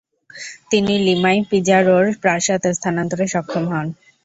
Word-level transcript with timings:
তিনি 0.71 0.93
লিমায় 1.07 1.41
পিজারো’র 1.49 2.05
প্রাসাদ 2.21 2.63
স্থানান্তরে 2.77 3.25
সক্ষম 3.33 3.63
হন। 3.71 3.87